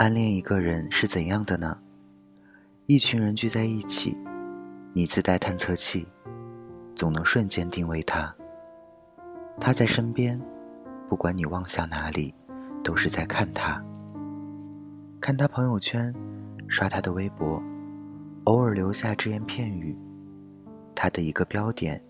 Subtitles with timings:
[0.00, 1.78] 暗恋一个人是怎样的呢？
[2.86, 4.18] 一群人聚在一起，
[4.94, 6.08] 你自带探测器，
[6.96, 8.34] 总能瞬间定位他。
[9.60, 10.40] 他在身边，
[11.06, 12.34] 不管你望向哪里，
[12.82, 13.84] 都是在看他。
[15.20, 16.14] 看他朋友圈，
[16.66, 17.62] 刷他的微博，
[18.44, 19.94] 偶尔留下只言片语，
[20.94, 22.02] 他的一个标点，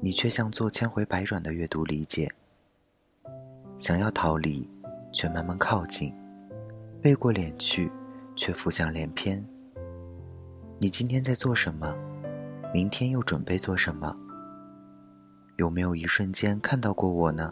[0.00, 2.32] 你却像做千回百转的阅读理解。
[3.76, 4.66] 想要逃离，
[5.12, 6.10] 却慢慢靠近。
[7.00, 7.90] 背过脸去，
[8.36, 9.42] 却浮想联翩。
[10.78, 11.96] 你今天在做什么？
[12.74, 14.14] 明天又准备做什么？
[15.56, 17.50] 有没有一瞬间看到过我呢？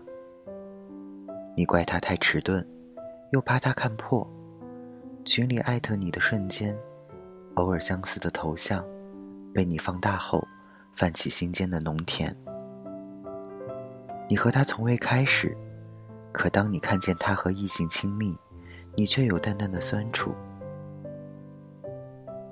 [1.57, 2.67] 你怪他太迟钝，
[3.33, 4.29] 又怕他看破。
[5.25, 6.77] 群里艾特你的瞬间，
[7.55, 8.85] 偶尔相似的头像，
[9.55, 10.47] 被你放大后，
[10.95, 12.37] 泛起心间的浓甜。
[14.29, 15.57] 你和他从未开始，
[16.33, 18.37] 可当你看见他和异性亲密。
[18.99, 20.35] 你却有淡淡的酸楚，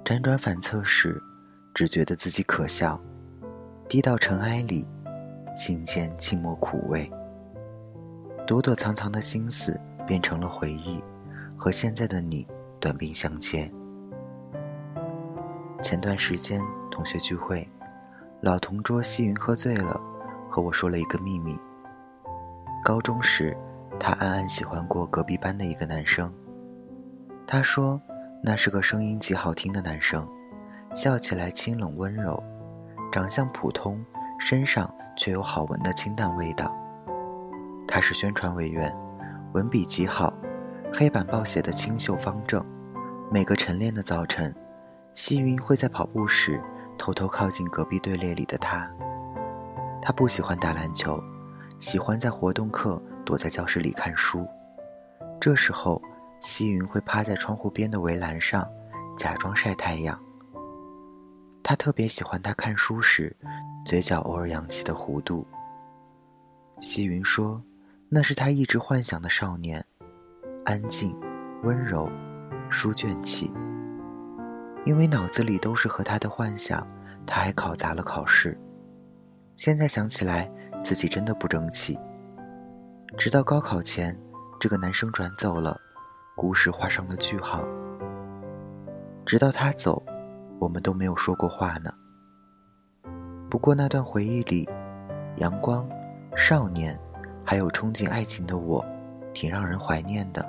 [0.04, 1.20] 辗转反侧时，
[1.74, 3.00] 只觉得自己可笑，
[3.88, 4.86] 低到尘埃里，
[5.56, 7.10] 心间寂寞苦味。
[8.46, 11.02] 躲躲藏藏的心思变成了回忆，
[11.56, 12.46] 和现在的你
[12.78, 13.68] 短兵相接。
[15.82, 16.62] 前段时间
[16.92, 17.68] 同学聚会，
[18.40, 20.00] 老同桌西云喝醉了，
[20.48, 21.58] 和我说了一个秘密。
[22.84, 23.56] 高中时。
[23.98, 26.32] 他暗暗喜欢过隔壁班的一个男生。
[27.46, 28.00] 他说，
[28.42, 30.26] 那是个声音极好听的男生，
[30.94, 32.42] 笑起来清冷温柔，
[33.10, 34.04] 长相普通，
[34.38, 36.74] 身上却有好闻的清淡味道。
[37.88, 38.94] 他是宣传委员，
[39.52, 40.32] 文笔极好，
[40.92, 42.64] 黑板报写的清秀方正。
[43.30, 44.54] 每个晨练的早晨，
[45.14, 46.60] 西云会在跑步时
[46.98, 48.90] 偷偷靠近隔壁队列里的他。
[50.02, 51.20] 他不喜欢打篮球，
[51.78, 53.00] 喜欢在活动课。
[53.26, 54.46] 躲在教室里看书，
[55.40, 56.00] 这时候，
[56.40, 58.66] 西云会趴在窗户边的围栏上，
[59.18, 60.18] 假装晒太阳。
[61.62, 63.36] 他特别喜欢他看书时，
[63.84, 65.44] 嘴角偶尔扬起的弧度。
[66.78, 67.60] 西云说，
[68.08, 69.84] 那是他一直幻想的少年，
[70.64, 71.18] 安静、
[71.64, 72.08] 温柔、
[72.70, 73.52] 书卷气。
[74.84, 76.86] 因为脑子里都是和他的幻想，
[77.26, 78.56] 他还考砸了考试。
[79.56, 80.48] 现在想起来，
[80.84, 81.98] 自己真的不争气。
[83.14, 84.18] 直到高考前，
[84.58, 85.80] 这个男生转走了，
[86.34, 87.62] 故事画上了句号。
[89.24, 90.04] 直到他走，
[90.58, 91.90] 我们都没有说过话呢。
[93.48, 94.68] 不过那段回忆里，
[95.36, 95.88] 阳光、
[96.36, 96.98] 少年，
[97.44, 98.84] 还有憧憬爱情的我，
[99.32, 100.46] 挺让人怀念的。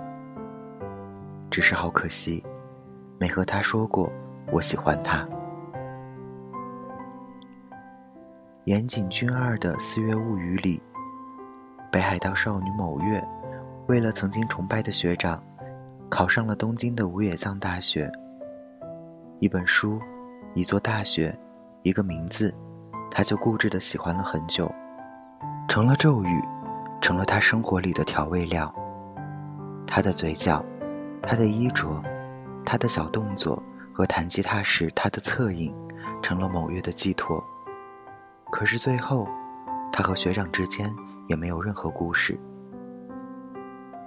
[1.49, 2.43] 只是好可惜，
[3.17, 4.11] 没和他说过
[4.51, 5.25] 我喜欢他。
[8.65, 10.81] 岩井俊二的《四月物语》里。
[11.89, 13.23] 北海道少女某月，
[13.87, 15.41] 为了曾经崇拜的学长，
[16.09, 18.11] 考上了东京的五野藏大学。
[19.39, 19.99] 一本书，
[20.53, 21.37] 一座大学，
[21.83, 22.53] 一个名字，
[23.09, 24.69] 他就固执的喜欢了很久，
[25.69, 26.41] 成了咒语，
[27.01, 28.73] 成了他生活里的调味料。
[29.87, 30.63] 他的嘴角，
[31.21, 32.03] 他的衣着，
[32.65, 35.73] 他的小动作和弹吉他时他的侧影，
[36.21, 37.41] 成了某月的寄托。
[38.51, 39.25] 可是最后，
[39.89, 40.93] 他和学长之间。
[41.27, 42.39] 也没有任何故事，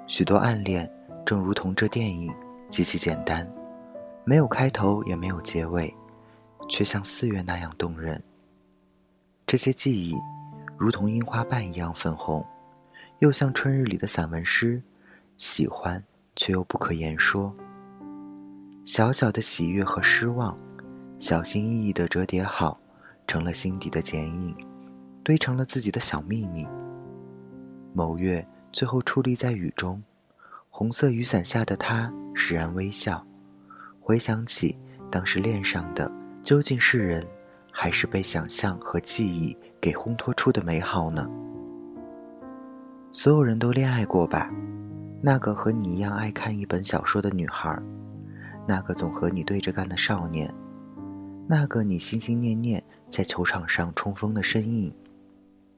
[0.07, 0.91] 许多暗恋，
[1.25, 2.33] 正如同这电影
[2.69, 3.49] 极其简单，
[4.25, 5.95] 没有开头也没有结尾，
[6.69, 8.23] 却像四月那样动人。
[9.47, 10.17] 这些记忆，
[10.79, 12.45] 如同樱花瓣一样粉红，
[13.19, 14.83] 又像春日里的散文诗，
[15.37, 16.03] 喜欢
[16.37, 17.55] 却又不可言说。
[18.85, 20.57] 小小的喜悦和失望，
[21.19, 22.81] 小心翼翼地折叠好，
[23.27, 24.57] 成了心底的剪影，
[25.23, 26.67] 堆成了自己的小秘密。
[27.93, 30.01] 某月最后矗立在雨中，
[30.69, 33.27] 红色雨伞下的他释然微笑。
[34.01, 34.79] 回想起
[35.11, 37.27] 当时恋上的，究竟是人，
[37.73, 41.29] 还是被想象和记忆给烘托出的美好呢？
[43.11, 44.49] 所有人都恋爱过吧？
[45.21, 47.77] 那个和你一样爱看一本小说的女孩，
[48.69, 50.53] 那个总和你对着干的少年，
[51.49, 54.95] 那个你心心念念在球场上冲锋的身影，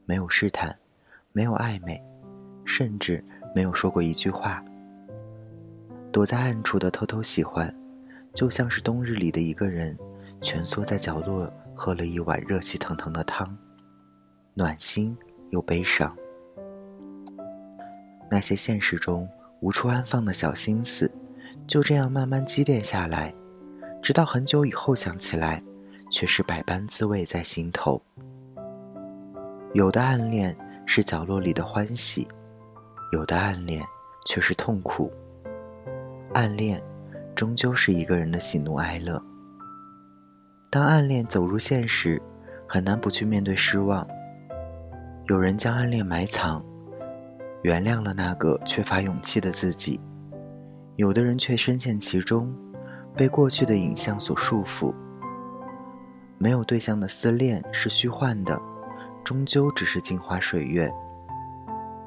[0.05, 0.77] 没有试探。
[1.35, 1.99] 没有暧昧，
[2.65, 3.23] 甚至
[3.55, 4.65] 没有说过一句话。
[6.13, 7.75] 躲在暗处的偷偷喜欢，
[8.35, 9.97] 就像是冬日里的一个人，
[10.41, 13.57] 蜷缩在角落喝了一碗热气腾腾的汤，
[14.55, 15.17] 暖心
[15.51, 16.15] 又悲伤。
[18.31, 19.29] 那些现实中
[19.61, 21.11] 无处安放的小心思，
[21.67, 23.35] 就这样慢慢积淀下来，
[24.03, 25.63] 直到很久以后想起来，
[26.11, 28.03] 却是百般滋味在心头。
[29.75, 30.57] 有的暗恋。
[30.85, 32.27] 是角落里的欢喜，
[33.13, 33.85] 有的暗恋
[34.25, 35.13] 却是痛苦。
[36.33, 36.83] 暗恋
[37.35, 39.23] 终究是一个人的喜怒哀乐。
[40.71, 42.21] 当暗恋走入现实，
[42.67, 44.07] 很难不去面对失望。
[45.27, 46.65] 有人将暗恋埋藏，
[47.63, 50.01] 原谅了那个缺乏勇气的自己；
[50.97, 52.51] 有的人却深陷其中，
[53.15, 54.95] 被过去的影像所束缚。
[56.39, 58.59] 没有对象的思念是虚幻的，
[59.23, 60.91] 终究只是镜花水月。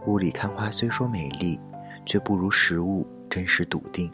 [0.08, 1.60] 雾里看花虽说美丽，
[2.06, 4.12] 却不如实物真实笃定。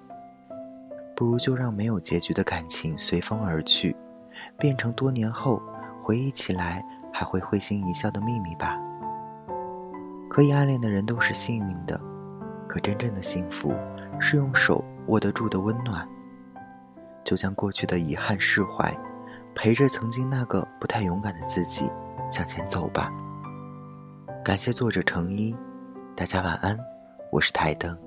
[1.15, 3.95] 不如就让没有结局的感情随风而去，
[4.57, 5.61] 变成多年后
[6.01, 6.83] 回忆起来
[7.13, 8.79] 还会会心一笑的秘密吧。
[10.29, 11.99] 可以暗恋的人都是幸运的，
[12.67, 13.73] 可真正的幸福
[14.19, 16.07] 是用手握得住的温暖。
[17.23, 18.97] 就将过去的遗憾释怀，
[19.53, 21.91] 陪着曾经那个不太勇敢的自己
[22.31, 23.11] 向前走吧。
[24.43, 25.55] 感谢作者程一，
[26.21, 26.77] 大家晚安，
[27.31, 27.97] 我是台灯。